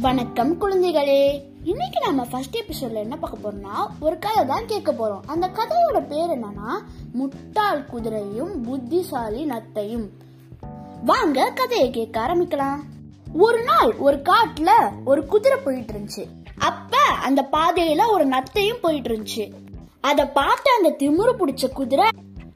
வணக்கம் 0.00 0.60
குழந்தைகளே. 0.60 1.42
இன்னைக்கு 1.64 2.00
நம்ம 2.00 2.24
ஃபர்ஸ்ட் 2.24 2.56
எபிசோட்ல 2.56 2.94
என்ன 2.94 3.16
பார்க்க 3.16 3.48
போறோம்னா 3.48 3.86
ஒரு 4.00 4.18
கதை 4.18 4.46
தான் 4.46 4.66
கேட்க 4.66 4.92
போறோம். 4.92 5.26
அந்த 5.26 5.48
கதையோட 5.48 6.06
பேர் 6.06 6.28
என்னன்னா 6.28 6.72
முட்டாள் 7.12 7.84
குதிரையும் 7.92 8.62
புத்திசாலி 8.62 9.48
நத்தையும். 9.48 10.08
வாங்க 11.04 11.50
கதையை 11.50 11.90
கேட்க 11.90 12.20
ஆரம்பிக்கலாம். 12.20 12.78
ஒரு 13.32 13.62
நாள் 13.62 13.94
ஒரு 13.96 14.16
காட்டுல 14.16 14.70
ஒரு 15.04 15.26
குதிரை 15.26 15.58
போயிட்டு 15.64 15.92
இருந்துச்சு. 15.92 16.26
அப்ப 16.58 16.96
அந்த 16.98 17.48
பாதையில 17.52 18.10
ஒரு 18.10 18.28
நத்தையும் 18.28 18.80
போயிட்டு 18.80 19.10
இருந்துச்சு. 19.10 19.52
அத 20.00 20.28
பார்த்த 20.28 20.70
அந்த 20.76 20.96
திமுரு 20.98 21.34
பிடிச்ச 21.38 21.72
குதிரை 21.72 22.08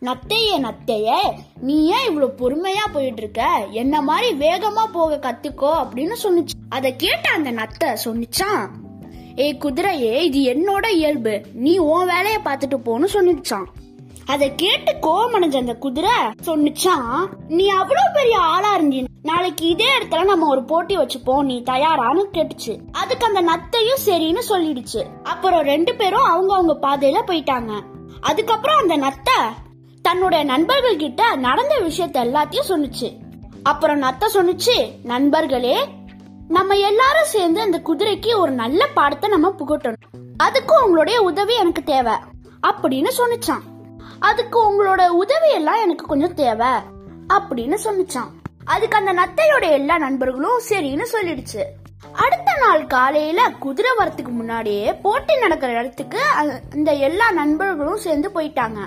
நத்தையே 0.00 0.56
நத்தையே 0.56 1.20
நீ 1.60 1.86
ஏன் 1.86 2.06
இவ்வளவு 2.06 2.34
பொறுமையா 2.40 2.84
போயிட்டு 2.92 3.22
இருக்க 3.22 3.66
என்ன 3.70 4.00
மாதிரி 4.00 4.38
வேகமா 4.38 4.84
போக 4.92 5.16
கத்துக்கோ 5.16 5.70
அப்படின்னு 5.70 6.12
சொன்னிச்சு. 6.22 6.54
அத 6.68 6.90
கேட்ட 6.90 7.30
அந்த 7.30 7.52
நத்தை 7.52 7.96
சொன்னிச்சான். 8.04 8.68
ஏய் 9.36 9.58
குதிரையே 9.60 10.14
இது 10.20 10.40
என்னோட 10.54 10.88
இயல்பு. 10.88 11.40
நீ 11.52 11.78
உன் 11.78 12.06
வேலைய 12.06 12.38
பார்த்துட்டு 12.44 12.76
போன்னு 12.84 13.08
சொன்னிச்சான். 13.12 13.64
அத 14.26 14.48
கேட்டு 14.48 14.92
கோவமடைஞ்ச 14.92 15.56
அந்த 15.56 15.74
குதிரை 15.74 16.16
சொன்னிச்சான் 16.46 17.26
நீ 17.48 17.68
அவ்வளவு 17.68 18.08
பெரிய 18.14 18.38
ஆளா 18.38 18.74
இருந்தி. 18.74 19.04
நாளைக்கு 19.22 19.66
இதே 19.66 19.98
இடத்துல 19.98 20.24
நம்ம 20.24 20.46
ஒரு 20.46 20.64
போட்டி 20.64 20.96
வச்சுப்போம். 20.96 21.42
நீ 21.42 21.62
தயாரான்னு 21.66 22.24
கேட்டுச்சு. 22.32 22.78
அதுக்கு 22.92 23.26
அந்த 23.26 23.42
நத்தையும் 23.42 24.08
சரின்னு 24.08 24.42
சொல்லிடுச்சு. 24.48 25.04
அப்புறம் 25.22 25.60
ரெண்டு 25.60 25.94
பேரும் 25.94 26.28
அவங்க 26.34 26.54
அவங்க 26.54 26.76
பாதையில 26.82 27.20
போயிட்டாங்க. 27.26 27.80
அதுக்கப்புறம் 28.20 28.78
அந்த 28.78 28.96
நத்தை 28.96 29.38
தன்னுடைய 30.08 30.42
நண்பர்கள் 30.44 31.00
கிட்ட 31.02 31.22
நடந்த 31.46 31.74
விஷயத்த 31.86 32.16
எல்லாத்தையும் 32.26 32.68
சொன்னுச்சு. 32.68 33.08
அப்புறம் 33.62 34.02
நத்தை 34.02 34.26
சொன்னுச்சு 34.34 34.76
நண்பர்களே 35.02 35.74
நம்ம 36.56 36.76
எல்லாரும் 36.90 37.32
சேர்ந்து 37.32 37.60
அந்த 37.60 37.78
குதிரைக்கு 37.88 38.30
ஒரு 38.42 38.52
நல்ல 38.60 38.82
பாடத்தை 38.94 39.28
நம்ம 39.30 39.48
புகட்டணும். 39.58 40.12
அதுக்கு 40.36 40.74
உங்களுடைய 40.84 41.18
உதவி 41.30 41.54
எனக்கு 41.54 41.82
தேவை 41.82 42.14
அப்படின்னு 42.68 43.10
சொன்னிச்சான் 43.18 43.64
அதுக்கு 44.18 44.58
உங்களோட 44.68 45.02
உதவி 45.22 45.50
எல்லாம் 45.58 45.82
எனக்கு 45.82 46.06
கொஞ்சம் 46.06 46.38
தேவை 46.42 46.70
அப்படின்னு 47.36 47.78
சொன்னிச்சான் 47.86 48.30
அதுக்கு 48.64 48.98
அந்த 49.00 49.14
நத்தையோட 49.20 49.66
எல்லா 49.78 49.98
நண்பர்களும் 49.98 50.64
சரின்னு 50.68 51.06
சொல்லிடுச்சு. 51.14 51.62
அடுத்த 52.24 52.50
நாள் 52.62 52.86
காலையில 52.94 53.40
குதிரை 53.58 53.92
வரத்துக்கு 53.98 54.32
முன்னாடியே 54.38 54.86
போட்டி 55.04 55.36
நடக்கிற 55.38 55.72
இடத்துக்கு 55.72 56.22
அந்த 56.76 56.92
எல்லா 57.08 57.28
நண்பர்களும் 57.40 58.04
சேர்ந்து 58.06 58.30
போயிட்டாங்க. 58.34 58.80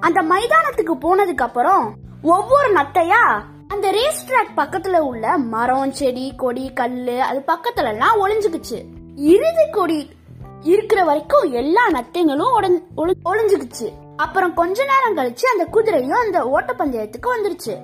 அந்த 0.00 0.22
மைதானத்துக்கு 0.22 0.92
போனதுக்கு 1.00 1.42
அப்புறம் 1.42 1.96
ஒவ்வொரு 2.22 2.72
நத்தையா 2.72 3.42
அந்த 3.68 3.90
ரேஸ் 3.90 4.28
ட்ராக் 4.28 4.58
பக்கத்துல 4.58 4.98
உள்ள 4.98 5.38
மரம் 5.38 5.92
செடி 5.92 6.34
கொடி 6.36 6.72
கல்லு 6.72 7.22
அது 7.22 7.42
பக்கத்துல 7.46 7.88
எல்லாம் 7.88 8.26
ஒளிஞ்சுக்குச்சு. 8.26 8.84
இறுதி 9.16 9.70
கொடி 9.72 10.10
இருக்கிற 10.60 11.04
வரைக்கும் 11.04 11.52
எல்லா 11.52 11.88
நத்தைங்களும் 11.88 12.80
ஒளி- 12.96 13.14
ஒளிஞ்சுக்குச்சு. 13.24 13.92
அப்புறம் 14.16 14.54
கொஞ்ச 14.54 14.84
நேரம் 14.84 15.16
கழிச்சு 15.16 15.44
அந்த 15.58 15.64
குதிரையும் 15.72 16.24
அந்த 16.24 16.44
ஓட்டப்பந்தயத்துக்கு 16.44 17.26
வந்துருச்சு. 17.26 17.78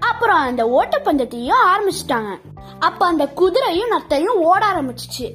அப்புறம் 0.00 0.36
அந்த 0.36 0.64
ஓட்டப்பந்தயத்தையும் 0.64 1.54
ஆரம்பிச்சிட்டாங்க. 1.66 2.36
அப்ப 2.78 3.06
அந்த 3.06 3.24
குதிரையும் 3.24 3.98
நத்தையும் 3.98 4.34
ஓட 4.34 4.66
ஆரம்பிச்சுச்சு. 4.66 5.34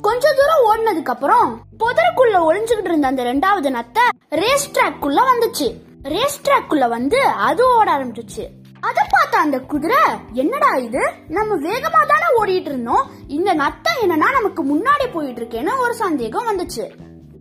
கொஞ்ச 0.00 0.32
தூரம் 0.32 0.64
ஓடினதுக்கு 0.68 1.12
அப்புறம் 1.14 1.62
புதருக்குள்ள 1.78 2.36
ஒளிஞ்சுகிட்டு 2.48 2.90
இருந்த 2.90 3.06
அந்த 3.06 3.22
ரெண்டாவது 3.22 3.68
நத்தை 3.76 4.04
ரேஸ் 4.28 4.70
ட்ராக்குள்ள 4.70 5.20
வந்துச்சு. 5.30 5.66
ரேஸ் 6.02 6.42
ட்ராக்குள்ள 6.42 6.88
வந்து 6.88 7.20
அது 7.20 7.76
ஓட 7.76 7.96
ஆரம்பிச்சிச்சு. 7.96 8.44
அத 8.80 9.06
பார்த்த 9.10 9.38
அந்த 9.38 9.58
குதிரை 9.58 9.96
என்னடா 10.32 10.70
இது? 10.74 11.02
நம்ம 11.28 11.56
வேகமா 11.56 12.00
தானே 12.06 12.28
ஓடிட்டு 12.38 12.70
இருந்தோம். 12.72 13.06
இந்த 13.28 13.54
நத்தை 13.54 13.92
என்னன்னா 14.02 14.28
நமக்கு 14.30 14.64
முன்னாடி 14.64 15.12
போயிட்டு 15.12 15.40
இருக்கேன்னு 15.40 15.76
ஒரு 15.76 15.94
சந்தேகம் 15.94 16.48
வந்துச்சு. 16.50 16.84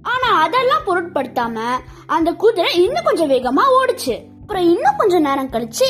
ஆனா 0.02 0.42
அதெல்லாம் 0.42 0.86
பொருட்படுத்தாம 0.86 1.58
அந்த 2.06 2.32
குதிரை 2.32 2.84
இன்னும் 2.84 3.04
கொஞ்சம் 3.04 3.30
வேகமா 3.30 3.66
ஓடுச்சு. 3.80 4.16
அப்புறம் 4.42 4.64
இன்னும் 4.64 4.98
கொஞ்ச 4.98 5.20
நேரம் 5.20 5.50
கழிச்சு 5.50 5.90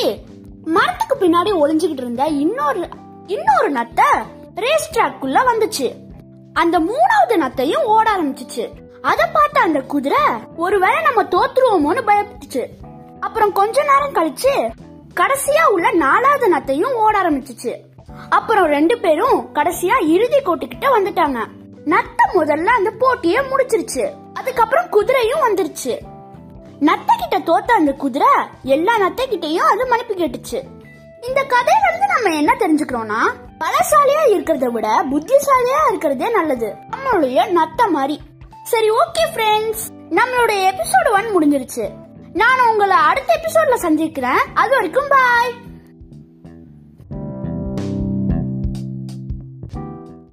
மரத்துக்கு 0.64 1.16
பின்னாடி 1.20 1.50
ஒளிஞ்சுகிட்டு 1.64 2.04
இருந்த 2.04 2.24
இன்னொரு 2.24 2.88
இன்னொரு 3.26 3.72
நத்தை 3.72 4.10
ரேஸ் 4.54 4.92
ட்ராக்குள்ள 4.94 5.38
வந்துச்சு. 5.50 5.88
அந்த 6.60 6.76
மூணாவது 6.80 7.34
நத்தையும் 7.42 7.82
ஓட 7.82 8.10
ஆரம்பிச்சுச்சு. 8.16 8.64
அத 9.02 9.26
பார்த்த 9.26 9.60
அந்த 9.60 9.80
குதிரை 9.80 10.22
ஒருவேளை 10.56 11.02
நம்ம 11.02 11.22
தோத்துருவோமோன்னு 11.22 12.02
பயப்பட்டுச்சு. 12.08 12.62
அப்புறம் 13.20 13.52
கொஞ்ச 13.52 13.82
நேரம் 13.82 14.14
கழிச்சு 14.14 14.52
கடைசியா 15.20 15.64
உள்ள 15.72 15.92
நாலாவது 15.92 16.46
நத்தையும் 16.56 16.94
ஓட 16.94 17.22
ஆரம்பிச்சுச்சு. 17.22 17.72
அப்புறம் 18.28 18.64
ரெண்டு 18.64 18.98
பேரும் 18.98 19.48
கடைசியா 19.54 19.96
இறுதி 20.06 20.36
கோட்டுக்கிட்ட 20.36 20.86
வந்துட்டாங்க. 20.96 21.38
நத்தை 21.86 22.24
முதல்ல 22.34 22.64
அந்த 22.64 22.90
போட்டியை 22.98 23.42
முடிச்சிருச்சு. 23.44 24.04
அதுக்கப்புறம் 24.34 24.90
குதிரையும் 24.92 25.44
வந்துருச்சு. 25.48 25.94
நத்தை 26.80 27.14
கிட்ட 27.18 27.38
தோத்த 27.38 27.70
அந்த 27.80 27.92
குதிரை 27.92 28.32
எல்லா 28.62 28.98
நத்தை 28.98 29.24
கிட்டையும் 29.30 29.70
அது 29.72 29.86
மன்னிப்பு 29.86 30.14
கேட்டுச்சு. 30.14 30.58
இந்த 31.28 31.46
கதையில 31.52 31.88
இருந்து 31.88 32.08
நம்ம 32.14 32.34
என்ன 32.34 32.52
தெரிஞ்சுக்கிறோம்னா 32.58 33.20
பலசாலியா 33.60 34.22
இருக்கிறத 34.30 34.66
விட 34.66 35.04
புத்திசாலியா 35.10 35.88
இருக்கிறதே 35.88 36.30
நல்லது. 36.30 36.74
நம்மளுடைய 36.90 37.38
நத்த 37.58 37.90
மாதிரி 37.90 38.20
சரி 38.62 38.90
ஓகே 38.90 39.24
ஃப்ரெண்ட்ஸ் 39.34 39.84
நம்மளுடைய 40.10 40.72
எபிசோடு 40.72 41.10
ஒன் 41.10 41.30
முடிஞ்சிருச்சு. 41.36 41.90
நான் 42.32 42.68
உங்களை 42.70 42.96
அடுத்த 42.96 43.40
எபிசோட்ல 43.40 43.74
சந்திக்கிறேன். 43.74 44.40
அது 44.54 44.70
வரைக்கும் 44.70 45.08
பாய் 45.08 45.54